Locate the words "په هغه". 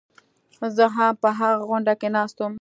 1.21-1.59